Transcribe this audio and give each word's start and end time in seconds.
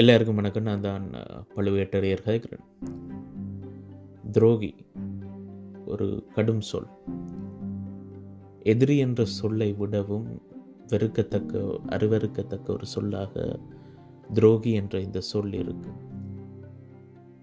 எல்லாருக்கும் 0.00 0.34
வணக்கம். 0.34 0.62
நான் 0.62 0.80
தான் 0.80 1.04
பழுவேட்டரையர் 1.54 2.22
கதைக்கிறேன் 2.24 2.64
துரோகி 4.32 4.74
ஒரு 5.84 6.26
கடும் 6.34 6.60
சொல். 6.60 6.88
எதிரி 8.62 8.96
என்ற 8.98 9.24
சொல்லை 9.24 9.72
விடவும் 9.72 10.26
வெறுக்கத்தக்க 10.88 11.62
அருவெருக்கத்தக்க 11.86 12.72
ஒரு 12.72 12.86
சொல்லாக 12.86 13.60
துரோகி 14.32 14.72
என்ற 14.72 15.00
இந்த 15.00 15.20
சொல் 15.20 15.52
இருக்கு. 15.52 15.92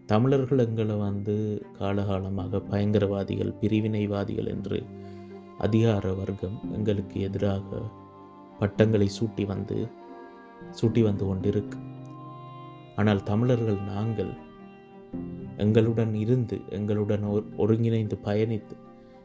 தமிழர்கள் 0.05 0.63
எங்களை 0.65 0.95
வந்து 0.95 1.65
காலகாலமாக 1.79 2.61
பயங்கரவாதிகள் 2.69 3.53
பிரிவினைவாதிகள் 3.61 4.51
என்று 4.55 4.83
அதிகார 5.57 6.13
வர்க்கம் 6.13 6.59
எங்களுக்கு 6.73 7.21
எதிராக 7.21 7.81
பட்டங்களை 8.59 9.09
சூட்டி 9.19 9.45
வந்து 9.45 9.87
சூட்டி 10.81 11.03
வந்து 11.03 11.25
கொண்டிருக்கு. 11.25 11.79
ஆனால் 12.95 13.23
தமிழர்கள் 13.23 13.79
நாங்கள் 13.81 14.33
எங்களுடன் 15.57 16.13
இருந்து 16.13 16.61
எங்களுடன் 16.69 17.23
ஒரு 17.23 17.45
ஒருங்கிணைந்து 17.57 18.17
பயணித்து 18.23 18.75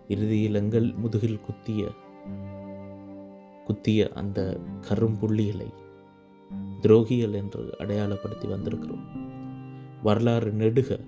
இறுதியில் 0.08 0.54
எங்கள் 0.54 0.94
முதுகில் 0.94 1.40
குத்திய 1.40 1.88
குத்திய 3.64 4.10
அந்த 4.14 4.60
கரும்புள்ளிகளை 4.88 5.68
துரோகிகள் 6.82 7.32
என்று 7.32 7.74
அடையாளப்படுத்தி 7.78 8.46
வந்திருக்கிறோம். 8.46 9.04
வரலாறு 10.02 10.52
நெடுக 10.52 11.00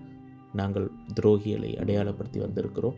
நாங்கள் 0.53 0.91
துரோகிகளை 1.21 1.71
அடையாளப்படுத்தி 1.77 2.39
வந்திருக்கிறோம். 2.39 2.97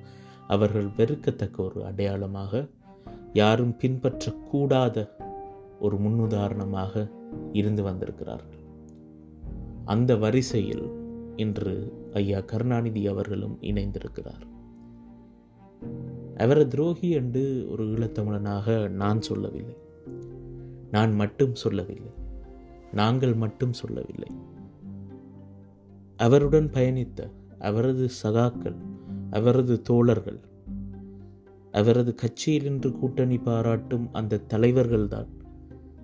அவர்கள் 0.48 0.88
வெறுக்கத்தக்க 0.96 1.56
ஒரு 1.56 1.84
அடையாளமாக 1.84 2.68
யாரும் 3.32 3.76
பின்பற்றக்கூடாத 3.78 5.08
ஒரு 5.80 5.96
முன்னுதாரணமாக 5.96 7.10
இருந்து 7.52 7.82
வந்திருக்கிறார்கள். 7.82 8.61
அந்த 9.84 10.16
வரிசையில் 10.16 10.90
இன்று 11.36 11.92
ஐயா 12.12 12.40
கருணாநிதி 12.40 13.06
அவர்களும் 13.06 13.58
இணைந்திருக்கிறார். 13.60 14.46
அவரை 16.36 16.68
துரோகி 16.68 17.10
என்று 17.10 17.66
ஒரு 17.70 17.84
ஈழத்தமிழனாக 17.84 18.88
நான் 18.88 19.20
சொல்லவில்லை. 19.20 19.76
நான் 20.90 21.14
மட்டும் 21.14 21.54
சொல்லவில்லை. 21.54 22.10
நாங்கள் 22.92 23.34
மட்டும் 23.34 23.72
சொல்லவில்லை. 23.72 24.28
அவருடன் 26.16 26.70
பயணித்த 26.72 27.30
அவரது 27.58 28.08
சகாக்கள் 28.22 28.76
அவரது 29.30 29.82
தோழர்கள் 29.82 30.40
அவரது 31.72 32.14
கட்சியில் 32.14 32.64
இன்று 32.64 32.92
கூட்டணி 32.92 33.38
பாராட்டும் 33.38 34.08
அந்த 34.12 34.40
தலைவர்கள்தான் 34.48 35.26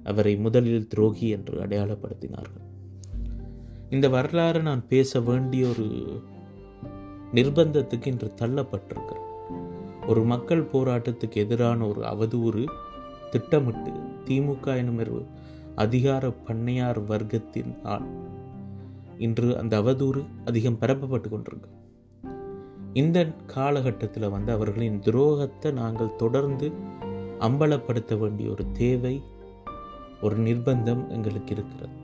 அவரை 0.04 0.36
முதலில் 0.36 0.86
துரோகி 0.86 1.28
என்று 1.28 1.66
அடையாளப்படுத்தினார்கள். 1.66 2.66
இந்த 3.90 4.08
வரலாறு 4.08 4.62
நான் 4.62 4.88
பேச 4.88 5.20
வேண்டிய 5.20 5.66
ஒரு 5.66 6.22
நிர்பந்தத்துக்கு 7.34 8.06
இன்று 8.06 8.34
தள்ளப்பட்டிருக்கிறேன். 8.40 9.26
ஒரு 10.06 10.24
மக்கள் 10.24 10.64
போராட்டத்துக்கு 10.64 11.34
எதிரான 11.34 11.86
ஒரு 11.86 12.00
அவதூறு 12.00 12.66
திட்டமிட்டு 13.30 13.90
திமுக 14.24 14.76
எனும் 14.76 15.26
அதிகார 15.74 16.28
பண்ணையார் 16.28 17.02
வர்க்கத்தின் 17.08 17.82
ஆள் 17.82 18.06
இன்று 19.18 19.58
அந்த 19.58 19.80
அவதூறு 19.80 20.26
அதிகம் 20.44 20.78
பரப்பப்பட்டு 20.80 21.24
கொண்டிருக்கு. 21.28 21.70
இந்த 22.92 23.26
காலகட்டத்தில் 23.46 24.28
வந்து 24.28 24.52
அவர்களின் 24.52 25.00
துரோகத்தை 25.00 25.72
நாங்கள் 25.72 26.16
தொடர்ந்து 26.16 26.72
அம்பலப்படுத்த 27.40 28.18
வேண்டிய 28.18 28.50
ஒரு 28.50 28.72
தேவை 28.72 29.22
ஒரு 30.22 30.36
நிர்பந்தம் 30.36 31.08
எங்களுக்கு 31.08 31.54
இருக்கிறது. 31.54 31.97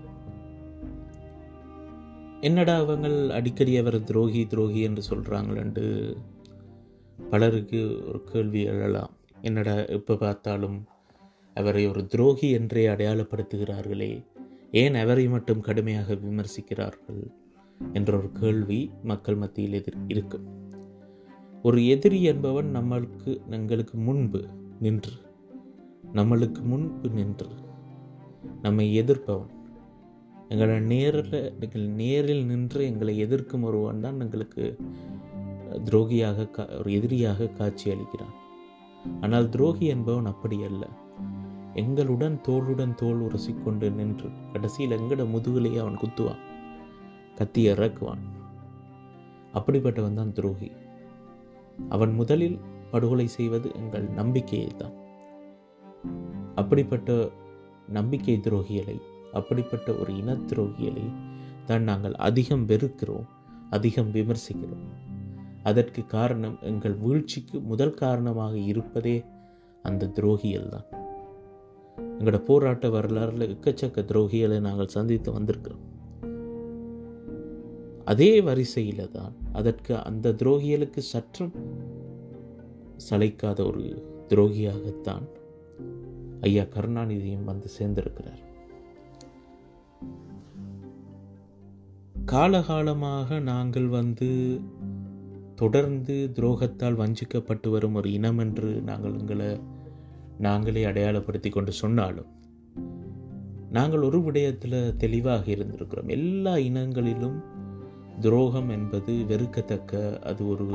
என்னடா 2.40 2.82
அவங்கள் 2.82 3.28
அடிக்கடி 3.28 3.76
அவர் 3.76 4.04
துரோகி 4.04 4.46
துரோகி 4.46 4.80
என்று 4.80 5.02
சொல்கிறாங்களேன்ட்டு 5.10 6.16
பலருக்கு 7.30 8.02
ஒரு 8.08 8.24
கேள்வி 8.24 8.64
எழலாம். 8.64 9.10
என்னடா 9.40 9.74
எப்போ 9.74 10.16
பார்த்தாலும் 10.16 10.84
அவரை 11.54 11.86
ஒரு 11.86 12.06
துரோகி 12.06 12.50
என்றே 12.50 12.86
அடையாளப்படுத்துகிறார்களே? 12.86 14.24
ஏன் 14.70 14.94
அவரை 14.94 15.28
மட்டும் 15.28 15.60
கடுமையாக 15.60 16.14
விமர்சிக்கிறார்கள்? 16.14 17.30
என்ற 17.92 18.16
ஒரு 18.16 18.32
கேள்வி 18.32 18.90
மக்கள் 19.02 19.34
மத்தியில் 19.34 19.72
எதிர் 19.72 19.96
இருக்கும் 20.08 20.62
ஒரு 21.62 21.86
எதிரி 21.86 22.22
என்பவன் 22.22 22.76
நம்மளுக்கு 22.76 23.50
எங்களுக்கு 23.50 23.98
முன்பு 23.98 24.48
நின்று 24.80 25.12
நம்மளுக்கு 26.12 26.62
முன்பு 26.62 27.08
நின்று 27.08 27.48
நம்மை 28.62 28.94
எதிர்ப்பவன். 28.94 29.53
எங்களை 30.48 30.80
நேரில் 30.80 31.34
எங்கள் 31.60 31.86
நேரில் 32.00 32.44
நின்று 32.44 32.84
எங்களை 32.84 33.18
எதிர்க்கும் 33.18 33.62
ஒருவன் 33.62 34.00
தான் 34.00 34.20
எங்களுக்கு 34.20 34.64
துரோகியாக 35.84 36.50
கா 36.50 36.64
ஒரு 36.78 36.92
எதிரியாக 36.92 37.46
காட்சி 37.46 37.86
அளிக்கிறான். 37.90 38.34
ஆனால் 39.20 39.48
துரோகி 39.48 39.86
என்பவன் 39.86 40.24
அப்படி 40.24 40.62
அல்ல. 40.62 40.88
எங்களுடன் 41.74 42.40
தோளுடன் 42.40 42.94
தோல் 42.94 43.22
உரசிக்கொண்டு 43.26 43.86
நின்று 43.90 44.28
கடைசியில் 44.52 44.96
எங்கட 44.98 45.22
முதுகிலேயே 45.30 45.76
அவன் 45.76 46.00
குத்துவான் 46.02 46.42
கத்தி 47.34 47.62
இறக்குவான். 47.70 48.22
அப்படிப்பட்டவன் 49.54 50.14
தான் 50.14 50.32
துரோகி. 50.32 50.70
அவன் 51.88 52.12
முதலில் 52.14 52.58
படுகொலை 52.90 53.26
செய்வது 53.26 53.68
எங்கள் 53.74 54.06
நம்பிக்கையை 54.10 54.72
தான் 54.76 54.94
அப்படிப்பட்ட 56.54 57.30
நம்பிக்கை 57.88 58.36
துரோகிகளை 58.36 58.96
அப்படிப்பட்ட 59.34 59.92
ஒரு 59.92 60.16
இன 60.16 60.32
துரோகிகளை 60.34 61.06
தான் 61.64 61.82
நாங்கள் 61.82 62.14
அதிகம் 62.28 62.66
வெறுக்கிறோம் 62.66 63.28
அதிகம் 63.70 64.10
விமர்சிக்கிறோம். 64.12 64.84
அதற்கு 65.62 66.02
காரணம் 66.06 66.56
எங்கள் 66.62 66.96
வீழ்ச்சிக்கு 66.98 67.60
முதல் 67.60 67.94
காரணமாக 67.94 68.54
இருப்பதே 68.56 69.16
அந்த 69.82 70.10
துரோகிகள் 70.14 70.68
தான். 70.68 70.86
எங்களோட 72.18 72.38
போராட்ட 72.38 72.88
வரலாறுல 72.88 73.46
எக்கச்சக்க 73.54 74.04
துரோகிகளை 74.10 74.58
நாங்கள் 74.60 74.94
சந்தித்து 74.96 75.30
வந்திருக்கிறோம். 75.38 75.84
அதே 78.04 78.40
வரிசையில 78.40 79.08
தான் 79.10 79.34
அதற்கு 79.52 79.92
அந்த 80.04 80.32
துரோகிகளுக்கு 80.32 81.00
சற்றும் 81.12 81.54
சளைக்காத 83.10 83.60
ஒரு 83.66 83.84
துரோகியாகத்தான் 84.28 85.26
ஐயா 86.40 86.62
கருணாநிதியும் 86.62 87.44
வந்து 87.44 87.68
சேர்ந்திருக்கிறார். 87.78 88.43
காலகாலமாக 92.32 93.40
நாங்கள் 93.40 93.86
வந்து 93.86 94.60
தொடர்ந்து 95.54 96.30
துரோகத்தால் 96.34 96.98
வஞ்சிக்கப்பட்டு 97.00 97.68
வரும் 97.68 97.94
ஒரு 97.94 98.12
இனம் 98.12 98.38
என்று 98.38 98.70
நாங்கள் 98.80 99.18
எங்களை 99.18 99.60
நாங்களே 100.38 100.84
அடையாளப்படுத்தி 100.84 101.50
கொண்டு 101.50 101.72
சொன்னாலும் 101.72 102.30
நாங்கள் 103.70 104.02
ஒரு 104.02 104.18
விடயத்தில் 104.18 104.96
தெளிவாக 104.96 105.50
இருந்திருக்கிறோம். 105.50 106.08
எல்லா 106.08 106.56
இனங்களிலும் 106.56 107.38
துரோகம் 108.20 108.68
என்பது 108.68 109.12
வெறுக்கத்தக்க 109.12 110.18
அது 110.22 110.48
ஒரு 110.48 110.68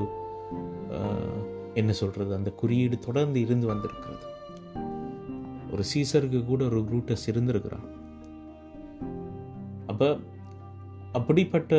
என்ன 1.74 1.92
சொல்கிறது 1.92 2.34
அந்த 2.34 2.50
குறியீடு 2.52 2.98
தொடர்ந்து 3.00 3.40
இருந்து 3.42 3.68
வந்திருக்கிறது. 3.68 4.26
ஒரு 5.72 5.84
சீசருக்கு 5.94 6.46
கூட 6.46 6.66
ஒரு 6.66 6.80
குரூட்டஸ் 6.80 7.28
இருந்திருக்கிறான். 7.28 7.88
அப்போ 9.88 10.18
அப்படிப்பட்ட 11.12 11.76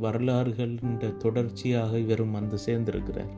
வரலாறுகளின் 0.00 1.16
தொடர்ச்சியாக 1.16 1.98
இவரும் 1.98 2.30
வந்து 2.30 2.56
சேர்ந்திருக்கிறார். 2.66 3.30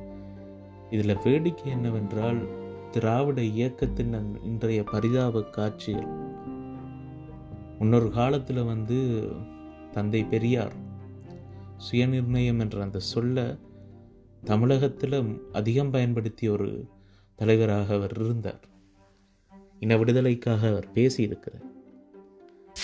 இதில் 0.90 1.16
வேடிக்கை 1.24 1.72
என்னவென்றால் 1.72 2.48
திராவிட 2.90 3.42
இயக்கத்தின் 3.42 4.42
இன்றைய 4.42 4.84
பரிதாப 4.84 5.42
காட்சிகள். 5.42 6.06
முன்னொரு 7.78 8.10
காலத்தில் 8.10 8.62
வந்து 8.62 9.28
தந்தை 9.90 10.24
பெரியார் 10.24 10.72
சுயநிர்ணயம் 11.90 12.58
என்ற 12.58 12.82
அந்த 12.82 12.98
சொல்ல 12.98 13.56
தமிழகத்தில் 14.44 15.42
அதிகம் 15.52 15.90
பயன்படுத்திய 15.90 16.52
ஒரு 16.52 16.88
தலைவராக 17.34 17.94
அவர் 17.94 18.12
இருந்தார். 18.16 18.64
இன 19.80 19.96
விடுதலைக்காக 19.96 20.68
அவர் 20.68 20.88
பேசியிருக்கிறார். 20.94 21.66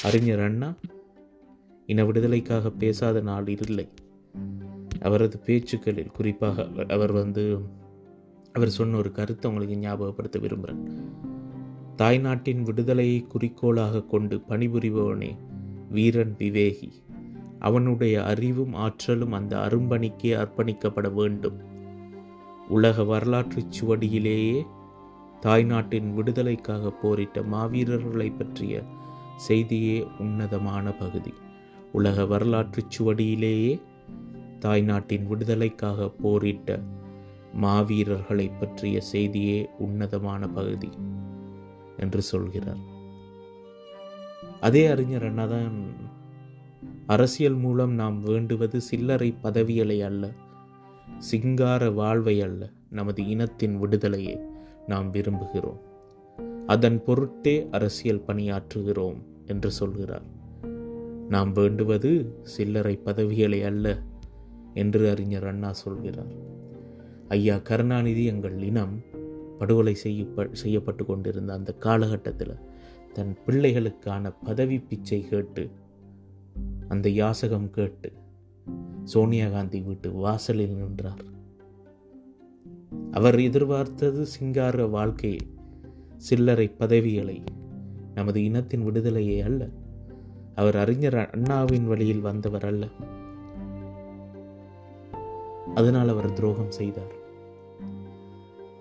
அறிஞர் 0.03 0.41
அண்ணா 0.41 0.75
இன 1.87 2.05
விடுதலைக்காக 2.05 2.71
பேசாத 2.71 3.21
நாள் 3.21 3.47
இல்லை. 3.47 3.89
அவரது 5.01 5.39
பேச்சுக்களில் 5.39 6.11
குறிப்பாக 6.11 6.63
அவர்- 6.63 6.93
அவர் 6.93 7.13
வந்து 7.13 7.59
அவர் 8.53 8.71
சொன்ன 8.71 8.97
ஒரு 8.97 9.13
கருத்தை 9.13 9.51
உங்களுக்கு 9.51 9.89
ஞாபகப்படுத்த 9.89 10.41
விரும்புகிறேன். 10.41 10.89
தாய்நாட்டின் 11.97 12.63
விடுதலையை 12.63 13.21
குறிக்கோளாக 13.21 14.03
கொண்டு 14.03 14.41
பணிபுரிபவனே 14.49 15.37
வீரன் 15.91 16.35
விவேகி. 16.39 16.93
அவனுடைய 17.59 18.25
அறிவும் 18.25 18.75
ஆற்றலும் 18.75 19.33
அந்த 19.33 19.59
அரும்பணிக்கே 19.59 20.37
அர்ப்பணிக்கப்பட 20.37 21.15
வேண்டும். 21.15 21.57
உலக 22.69 23.05
வரலாற்றுச் 23.05 23.83
சுவடியிலேயே 23.83 24.65
தாய்நாட்டின் 25.41 26.15
விடுதலைக்காக 26.15 26.91
போரிட்ட 26.91 27.41
மாவீரர்களை 27.41 28.37
பற்றிய 28.39 28.83
செய்தியே 29.37 30.07
உன்னதமான 30.19 30.93
பகுதி. 30.93 31.35
உலக 31.95 32.27
வரலாற்றுச் 32.27 32.93
சுவடியிலேயே 32.97 33.81
தாய்நாட்டின் 34.59 35.27
விடுதலைக்காக 35.27 36.09
போரிட்ட 36.09 36.81
மாவீரர்களை 37.63 38.51
பற்றிய 38.61 39.01
செய்தியே 39.01 39.69
உன்னதமான 39.79 40.49
பகுதி 40.49 40.89
என்று 41.97 42.23
சொல்கிறார். 42.23 42.83
அதே 44.61 44.87
அறிஞர் 44.87 45.23
அண்ணாதான் 45.23 45.79
அரசியல் 47.07 47.55
மூலம் 47.55 47.93
நாம் 47.93 48.21
வேண்டுவது 48.23 48.81
சில்லறை 48.81 49.31
பதவிகளை 49.43 50.03
அல்ல 50.03 50.31
சிங்கார 51.19 51.91
வாழ்வை 51.91 52.41
அல்ல 52.41 52.71
நமது 52.91 53.27
இனத்தின் 53.27 53.79
விடுதலையை 53.79 54.39
நாம் 54.87 55.13
விரும்புகிறோம். 55.13 55.81
அதன் 56.67 57.03
பொருட்டே 57.05 57.69
அரசியல் 57.71 58.25
பணியாற்றுகிறோம் 58.27 59.21
என்று 59.47 59.71
சொல்கிறார். 59.71 60.34
நாம் 61.29 61.53
வேண்டுவது 61.53 62.39
சில்லறை 62.43 62.97
பதவிகளை 62.97 63.63
அல்ல 63.63 64.03
என்று 64.75 65.11
அறிஞர் 65.11 65.47
அண்ணா 65.47 65.73
சொல்கிறார். 65.73 66.33
ஐயா 67.29 67.59
கருணாநிதி 67.59 68.25
எங்கள் 68.25 68.63
இனம் 68.63 69.03
படுகொலை 69.59 69.97
செய்யப்ப 70.05 70.53
செய்யப்பட்டு 70.53 71.05
கொண்டிருந்த 71.05 71.53
அந்த 71.53 71.73
காலகட்டத்தில் 71.73 72.55
தன் 73.13 73.37
பிள்ளைகளுக்கான 73.47 74.35
பதவி 74.45 74.79
பிச்சை 74.79 75.29
கேட்டு 75.29 75.71
அந்த 76.89 77.09
யாசகம் 77.09 77.71
கேட்டு 77.71 78.13
சோனியா 79.05 79.49
காந்தி 79.49 79.81
வீட்டு 79.81 80.13
வாசலில் 80.13 80.75
நின்றார். 80.75 81.25
அவர் 83.11 83.41
எதிர்பார்த்தது 83.41 84.27
சிங்கார 84.27 84.87
வாழ்க்கையை 84.87 85.39
சில்லறை 86.17 86.69
பதவிகளை 86.69 87.43
நமது 88.15 88.45
இனத்தின் 88.45 88.87
விடுதலையே 88.87 89.43
அல்ல 89.43 89.69
அவர் 90.55 90.77
அறிஞர் 90.77 91.31
அண்ணாவின் 91.31 91.87
வழியில் 91.87 92.21
வந்தவர் 92.21 92.65
அல்ல. 92.65 92.87
அதனால் 95.75 96.09
அவர் 96.09 96.33
துரோகம் 96.33 96.71
செய்தார். 96.71 97.15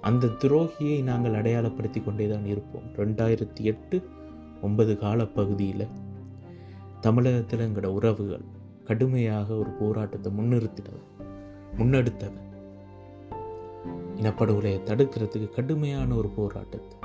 அந்த 0.01 0.27
துரோகியை 0.27 1.03
நாங்கள் 1.03 1.41
அடையாளப்படுத்தி 1.41 2.03
கொண்டேதான் 2.03 2.45
இருப்போம். 2.45 2.83
ரெண்டாயிரத்தி 2.95 3.61
எட்டு 3.61 4.07
ஒன்பது 4.61 4.97
காலப்பகுதியில் 4.99 5.87
தமிழகத்தில் 7.01 7.59
எங்களோட 7.59 7.85
உறவுகள் 7.85 8.43
கடுமையாக 8.85 9.53
ஒரு 9.53 9.69
போராட்டத்தை 9.69 10.31
முன்னிறுத்தினவர் 10.37 11.07
முன்னெடுத்தவர் 11.77 12.51
இனப்படுகொலையை 14.15 14.79
தடுக்கிறதுக்கு 14.85 15.49
கடுமையான 15.49 16.15
ஒரு 16.15 16.29
போராட்டத்தை 16.29 16.97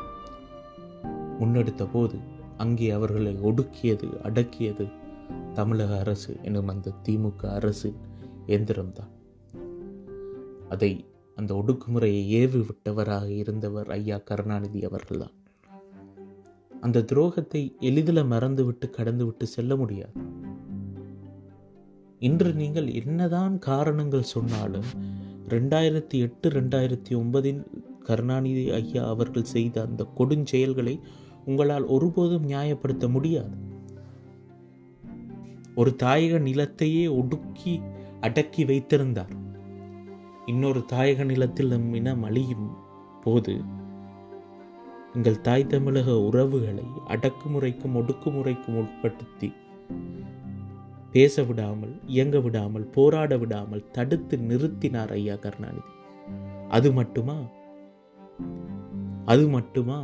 முன்னெடுத்த 1.40 1.88
போது 1.92 2.18
அங்கே 2.58 2.90
அவர்களை 2.90 3.32
ஒடுக்கியது 3.42 4.08
அடக்கியது 4.22 4.86
தமிழக 5.54 5.98
அரசு 5.98 6.36
எனும் 6.42 6.68
அந்த 6.68 6.92
திமுக 7.08 7.42
அரசின் 7.44 7.98
எந்திரம்தான். 8.46 9.12
அதை 10.68 10.92
அந்த 11.34 11.54
ஒடுக்குமுறையை 11.54 12.22
ஏவி 12.26 12.60
விட்டவராக 12.60 13.28
இருந்தவர் 13.28 13.90
ஐயா 13.90 14.16
கருணாநிதி 14.16 14.84
அவர்கள்தான். 14.84 15.34
அந்த 16.80 17.04
துரோகத்தை 17.12 17.62
எளிதில் 17.80 18.24
மறந்துவிட்டு 18.24 18.86
கடந்துவிட்டு 18.96 19.42
செல்ல 19.42 19.76
முடியாது. 19.76 20.20
இன்று 22.18 22.52
நீங்கள் 22.52 22.88
என்னதான் 22.92 23.58
காரணங்கள் 23.58 24.22
சொன்னாலும் 24.22 24.88
ரெண்டாயிரத்தி 25.48 26.18
எட்டு 26.18 26.48
ரெண்டாயிரத்தி 26.48 27.10
ஒன்பதில் 27.10 27.62
கருணாநிதி 28.02 28.70
ஐயா 28.70 29.04
அவர்கள் 29.08 29.44
செய்த 29.44 29.82
அந்த 29.82 30.06
கொடுஞ்செயல்களை 30.18 31.00
உங்களால் 31.48 31.86
ஒருபோதும் 31.86 32.48
நியாயப்படுத்த 32.48 33.10
முடியாது. 33.10 33.56
ஒரு 35.74 35.90
தாயக 36.02 36.38
நிலத்தையே 36.40 37.04
ஒடுக்கி 37.16 37.74
அடக்கி 38.20 38.64
வைத்திருந்தார். 38.64 39.34
இன்னொரு 40.46 40.80
தாயக 40.92 41.24
நிலத்தில் 41.24 41.68
நம் 41.68 41.94
இனம் 41.94 42.22
அழியும் 42.22 42.68
போது 43.24 43.54
எங்கள் 45.14 45.40
தாய் 45.40 45.66
தமிழக 45.66 46.20
உறவுகளை 46.20 46.84
அடக்குமுறைக்கும் 47.08 47.94
ஒடுக்குமுறைக்கும் 47.94 48.78
உட்படுத்தி 48.78 49.48
பேச 51.12 51.42
விடாமல் 51.42 51.94
இயங்க 52.06 52.40
விடாமல் 52.40 52.86
போராட 52.86 53.36
விடாமல் 53.36 53.90
தடுத்து 53.90 54.36
நிறுத்தினார் 54.36 55.10
ஐயா 55.10 55.34
கருணாநிதி. 55.34 55.92
அது 56.68 56.92
மட்டுமா? 56.92 57.36
அது 59.24 59.48
மட்டுமா? 59.48 59.98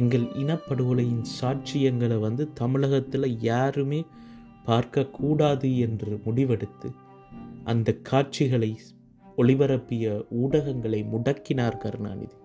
எங்கள் 0.00 0.20
இனப்படுகொலையின் 0.20 1.24
சாட்சியங்களை 1.40 2.20
வந்து 2.20 2.52
தமிழகத்தில் 2.52 3.40
யாருமே 3.40 4.04
பார்க்கக்கூடாது 4.66 5.78
என்று 5.78 6.20
முடிவெடுத்து 6.26 6.88
அந்த 7.64 7.94
காட்சிகளை 8.02 8.78
ஒளிபரப்பிய 9.36 10.04
ஊடகங்களை 10.42 11.00
முடக்கினார் 11.14 11.78
கருணாநிதி. 11.78 12.36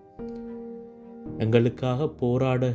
எங்களுக்காக 1.38 2.08
போராட 2.08 2.74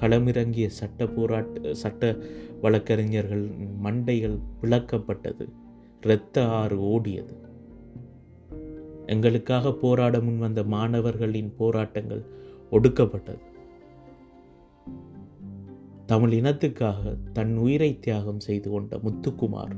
களமிறங்கிய 0.00 0.66
சட்ட 0.66 1.06
போராட்ட 1.06 1.74
சட்ட 1.74 2.16
வழக்கறிஞர்கள் 2.60 3.44
மண்டைகள் 3.82 4.38
விளக்கப்பட்டது 4.62 5.46
இரத்த 6.00 6.46
ஆறு 6.48 6.80
ஓடியது. 6.80 7.36
எங்களுக்காக 9.06 9.72
போராட 9.72 10.20
முன் 10.20 10.38
வந்த 10.38 10.62
மாணவர்களின் 10.62 11.54
போராட்டங்கள் 11.56 12.24
ஒடுக்கப்பட்டது. 12.70 13.44
தமிழ் 16.08 16.32
இனத்துக்காக 16.32 17.16
தன் 17.32 17.56
உயிரை 17.56 17.98
தியாகம் 17.98 18.40
செய்து 18.40 18.70
கொண்ட 18.70 18.96
முத்துக்குமார் 18.96 19.76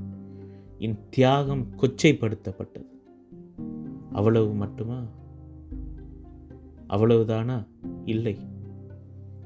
இன் 0.79 0.99
தியாகம் 1.11 1.67
கொச்சைப்படுத்தப்பட்டது. 1.77 2.87
அவ்வளவு 4.13 4.55
மட்டுமா? 4.55 5.03
அவ்வளவுதானா? 6.89 7.67
இல்லை. 8.05 8.39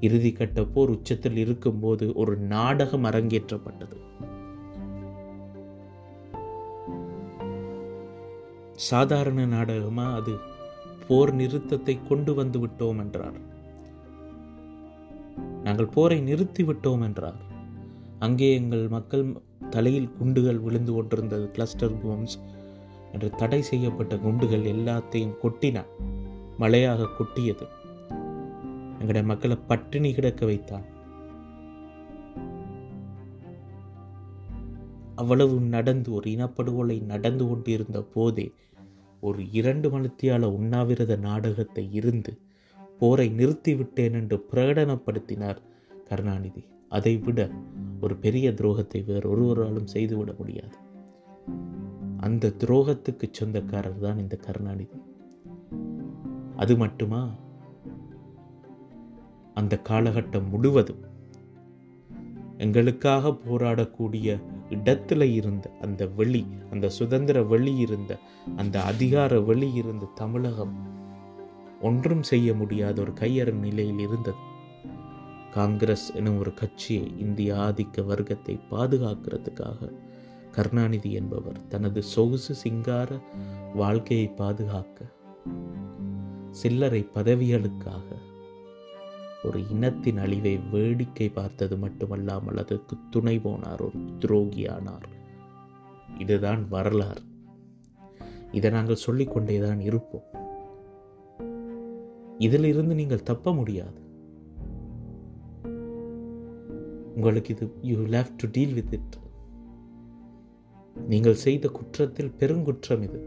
இறுதி 0.00 0.32
கட்ட 0.32 0.64
போர் 0.64 0.88
உச்சத்தில் 0.88 1.36
இருக்கும்போது 1.36 2.12
ஒரு 2.12 2.36
நாடகம் 2.36 3.04
அரங்கேற்றப்பட்டது. 3.04 3.96
சாதாரண 8.72 9.46
நாடகமா 9.46 10.14
அது? 10.14 10.36
போர் 11.08 11.34
நிறுத்தத்தை 11.34 11.98
கொண்டு 12.08 12.34
வந்து 12.34 12.66
விட்டோம் 12.66 12.98
என்றார். 12.98 13.52
நாங்கள் 15.64 15.86
போரை 15.86 16.20
நிறுத்தி 16.20 16.62
விட்டோம் 16.64 17.02
என்றார். 17.02 17.38
அங்கே 18.18 18.54
எங்கள் 18.54 18.88
மக்கள் 18.88 19.24
தலையில் 19.70 20.12
குண்டுகள் 20.18 20.58
விழுந்து 20.58 20.92
கொண்டிருந்தது. 20.92 21.50
கிளஸ்டர் 21.50 21.96
பாம்ஸ் 22.02 22.36
என்று 23.12 23.30
தடை 23.30 23.62
செய்யப்பட்ட 23.62 24.16
குண்டுகள் 24.16 24.64
எல்லாத்தையும் 24.64 25.38
கொட்டினான் 25.42 25.92
மழையாக 26.58 27.08
கொட்டியது. 27.08 27.66
எங்களுடைய 28.92 29.22
மக்களை 29.22 29.56
பட்டினி 29.66 30.12
கிடக்க 30.14 30.46
வைத்தான். 30.46 30.86
அவ்வளவு 35.14 35.60
நடந்து 35.60 36.12
ஒரு 36.12 36.30
இனப்படுகொலை 36.30 37.04
நடந்து 37.04 37.48
கொண்டிருந்த 37.48 38.02
போதே 38.14 38.52
ஒரு 39.20 39.42
இரண்டு 39.52 39.88
மணித்தியால 39.88 40.48
உண்ணாவிரத 40.56 41.16
நாடகத்தை 41.16 41.84
இருந்து 41.92 42.32
போரை 42.98 43.30
நிறுத்திவிட்டேன் 43.36 44.12
என்று 44.12 44.46
பிரகடனப்படுத்தினார் 44.50 45.56
கருணாநிதி. 46.04 46.64
அதை 46.88 47.16
விட 47.16 47.50
ஒரு 48.00 48.16
பெரிய 48.16 48.50
துரோகத்தை 48.50 49.04
வேறு 49.04 49.30
ஒருவராலும் 49.30 49.86
செய்துவிட 49.86 50.34
முடியாது. 50.38 50.76
அந்த 52.16 52.54
துரோகத்துக்கு 52.58 53.22
சொந்தக்காரர் 53.30 53.98
தான் 53.98 54.18
இந்த 54.18 54.36
கருணாநிதி. 54.36 55.02
அது 56.56 56.76
மட்டுமா? 56.76 57.34
அந்த 59.54 59.80
காலகட்டம் 59.88 60.48
முழுவதும் 60.48 61.12
எங்களுக்காக 62.58 63.28
போராடக்கூடிய 63.28 64.40
இடத்துல 64.68 65.22
இருந்த 65.22 65.70
அந்த 65.80 66.06
வெளி 66.06 66.46
அந்த 66.70 66.88
சுதந்திர 66.88 67.42
வெளி 67.42 67.76
இருந்த 67.76 68.18
அந்த 68.56 68.82
அதிகார 68.82 69.40
வெளி 69.40 69.72
இருந்த 69.72 70.08
தமிழகம் 70.14 70.93
ஒன்றும் 71.88 72.22
செய்ய 72.22 72.54
முடியாத 72.54 72.96
ஒரு 73.00 73.12
கையறும் 73.12 73.62
நிலையில் 73.66 73.98
இருந்தது. 73.98 74.40
காங்கிரஸ் 75.52 76.06
எனும் 76.14 76.38
ஒரு 76.38 76.52
கட்சியை 76.54 77.06
இந்திய 77.18 77.50
ஆதிக்க 77.54 78.04
வர்க்கத்தை 78.04 78.54
பாதுகாக்கிறதுக்காக 78.70 79.90
கருணாநிதி 80.52 81.10
என்பவர் 81.12 81.60
தனது 81.68 82.02
சொகுசு 82.02 82.54
சிங்கார 82.54 83.08
வாழ்க்கையை 83.74 84.28
பாதுகாக்க 84.28 85.06
சில்லறை 86.50 87.00
பதவிகளுக்காக 87.14 88.08
ஒரு 89.44 89.60
இனத்தின் 89.70 90.18
அழிவை 90.18 90.52
வேடிக்கை 90.72 91.28
பார்த்தது 91.28 91.76
மட்டுமல்லாமல் 91.76 92.56
அதற்கு 92.56 92.96
துணை 93.10 93.36
போனார் 93.38 93.82
ஒரு 93.86 94.00
துரோகியானார். 94.20 95.08
இதுதான் 96.18 96.62
வரலாறு. 96.68 97.24
இதை 98.52 98.70
நாங்கள் 98.70 99.04
சொல்லிக்கொண்டேதான் 99.06 99.80
இருப்போம். 99.80 100.28
இதிலிருந்து 102.44 102.94
நீங்கள் 102.94 103.26
தப்ப 103.30 103.54
முடியாது. 103.54 104.00
உங்களுக்கு 107.16 107.50
இது 107.54 107.66
you 107.82 107.98
have 108.04 108.34
to 108.36 108.48
deal 108.52 108.72
with 108.72 108.92
it 108.92 109.16
நீங்கள் 111.06 111.42
செய்த 111.44 111.68
குற்றத்தில் 111.68 112.36
பெருங்குற்றம் 112.38 113.02
இது. 113.02 113.20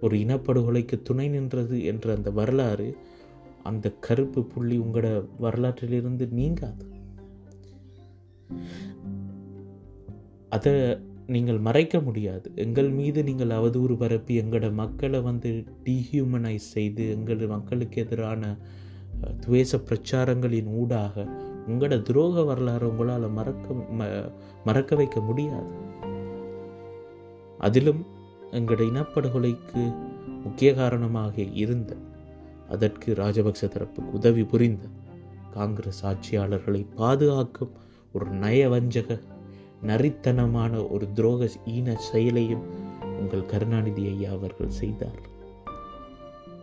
ஒரு 0.00 0.16
இனப்படுகொலைக்கு 0.16 0.96
துணை 1.02 1.26
நின்றது 1.28 1.76
என்ற 1.84 2.14
அந்த 2.14 2.30
வரலாறு 2.30 2.88
அந்த 3.62 3.92
கருப்பு 4.00 4.40
புள்ளி 4.44 4.76
உங்களோட 4.78 5.08
வரலாற்றிலிருந்து 5.40 6.26
நீங்காது. 6.30 6.84
அதை 10.48 10.74
நீங்கள் 11.26 11.58
மறைக்க 11.58 12.00
முடியாது. 12.00 12.52
எங்கள் 12.54 12.90
மீது 12.90 13.24
நீங்கள் 13.24 13.48
அவதூறு 13.48 13.96
பரப்பி 13.96 14.40
எங்களோட 14.40 14.72
மக்களை 14.72 15.20
வந்து 15.20 15.64
டீஹியூமனைஸ் 15.84 16.56
செய்து 16.56 17.10
எங்கள் 17.10 17.46
மக்களுக்கு 17.46 18.02
எதிரான 18.02 18.56
துவேச 19.40 19.78
பிரச்சாரங்களின் 19.78 20.66
ஊடாக 20.66 21.28
உங்களோட 21.68 22.02
துரோக 22.02 22.46
வரலாறு 22.46 22.90
உங்களால் 22.90 23.30
மறக்க 23.30 23.74
ம- 23.98 24.32
மறக்க 24.64 24.96
வைக்க 24.96 25.20
முடியாது. 25.20 25.74
அதிலும் 27.58 28.06
எங்களோட 28.52 28.84
இனப்படுகொலைக்கு 28.84 29.94
முக்கிய 30.42 30.74
காரணமாக 30.74 31.42
இருந்த 31.42 31.96
அதற்கு 32.70 33.12
ராஜபக்ச 33.12 33.66
தரப்புக்கு 33.66 34.10
உதவி 34.12 34.44
புரிந்த 34.44 34.86
காங்கிரஸ் 35.52 36.06
ஆட்சியாளர்களை 36.06 36.86
பாதுகாக்கும் 36.94 37.70
ஒரு 38.12 38.30
நயவஞ்சக 38.30 39.20
நரித்தனமான 39.86 40.90
ஒரு 40.90 41.08
துரோக 41.14 41.48
ஈன 41.64 41.94
செயலையும் 41.94 42.64
உங்கள் 43.20 43.46
கருணாநிதி 43.46 44.06
ஐயா 44.06 44.32
அவர்கள் 44.32 44.68
செய்தார். 44.68 45.20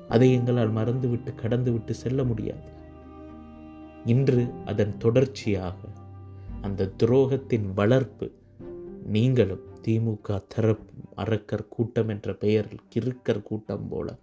அதை 0.09 0.33
எங்களால் 0.33 0.71
மறந்துவிட்டு 0.71 1.31
கடந்துவிட்டு 1.31 1.89
செல்ல 1.89 2.23
முடியாது. 2.23 2.67
இன்று 4.05 4.53
அதன் 4.65 4.97
தொடர்ச்சியாக 4.97 5.75
அந்த 6.61 6.91
துரோகத்தின் 7.03 7.73
வளர்ப்பு 7.75 8.31
நீங்களும் 9.05 9.63
திமுக 9.87 10.41
தரப்பு 10.47 10.93
அரக்கர் 11.15 11.67
கூட்டம் 11.67 12.09
என்ற 12.09 12.33
பெயரில் 12.33 12.79
கிறுக்கர் 12.95 13.41
கூட்டம் 13.41 13.87
போல 13.87 14.15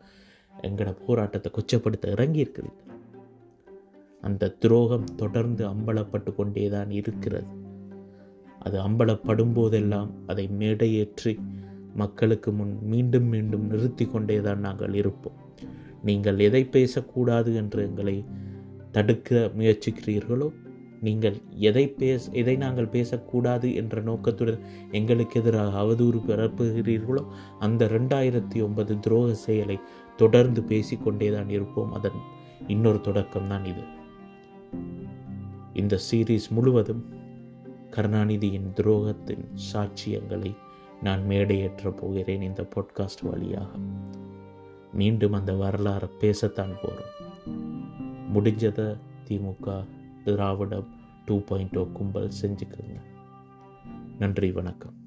எங்களோட 0.63 0.93
போராட்டத்தை 1.07 1.53
கொச்சப்படுத்த 1.53 2.11
இறங்கி 2.11 2.53
அந்த 4.23 4.51
துரோகம் 4.51 5.05
தொடர்ந்து 5.05 5.69
அம்பலப்பட்டு 5.69 6.35
கொண்டே 6.35 6.69
தான் 6.69 6.91
இருக்கிறது. 6.91 7.60
அது 8.61 8.77
அம்பலப்படும் 8.81 9.53
போதெல்லாம் 9.53 10.11
அதை 10.27 10.49
மேடையேற்றி 10.59 11.39
மக்களுக்கு 11.95 12.53
முன் 12.53 12.79
மீண்டும் 12.83 13.25
மீண்டும் 13.25 13.67
நிறுத்தி 13.67 14.05
கொண்டேதான் 14.07 14.59
நாங்கள் 14.59 14.95
இருப்போம். 14.95 15.39
நீங்கள் 16.03 16.39
எதை 16.39 16.65
பேசக்கூடாது 16.65 17.55
என்று 17.55 17.83
எங்களை 17.83 18.25
தடுக்க 18.93 19.51
முயற்சிக்கிறீர்களோ 19.57 20.49
நீங்கள் 21.01 21.37
எதை 21.57 21.89
பேச 21.89 22.31
எதை 22.33 22.57
நாங்கள் 22.57 22.89
பேசக்கூடாது 22.89 23.75
என்ற 23.75 24.01
நோக்கத்துடன் 24.01 24.59
எங்களுக்கு 24.91 25.41
எதிராக 25.41 25.79
அவதூறு 25.83 26.19
பரப்புகிறீர்களோ 26.27 27.23
அந்த 27.59 27.87
ரெண்டாயிரத்தி 27.87 28.63
ஒன்பது 28.63 28.95
துரோக 28.95 29.31
செயலை 29.31 29.79
தொடர்ந்து 30.17 30.63
பேசிக்கொண்டே 30.63 31.31
தான் 31.31 31.49
இருப்போம். 31.49 31.93
அதன் 31.93 32.19
இன்னொரு 32.67 33.01
தொடக்கம் 33.01 33.49
தான் 33.49 33.65
இது. 33.65 33.85
இந்த 35.73 35.99
சீரீஸ் 36.11 36.49
முழுவதும் 36.51 37.03
கருணாநிதியின் 37.91 38.73
துரோகத்தின் 38.75 39.45
சாட்சியங்களை 39.73 40.57
நான் 41.03 41.23
மேடையேற்றப் 41.29 41.97
போகிறேன் 41.97 42.43
இந்த 42.43 42.69
பாட்காஸ்ட் 42.75 43.31
வழியாக. 43.31 43.79
மீண்டும் 44.93 45.33
அந்த 45.33 45.53
வரலாறை 45.53 46.11
பேசத்தான் 46.21 46.79
போகிறோம் 46.83 47.29
முடிஞ்சதை 48.35 48.99
திமுக 49.29 49.87
திராவிடம் 50.25 50.89
டூ 51.25 51.41
பாயிண்ட் 51.41 51.77
ஓ 51.77 51.85
கும்பல் 51.93 52.31
செஞ்சுக்கோங்க. 52.43 52.97
நன்றி 54.19 54.53
வணக்கம். 54.53 55.00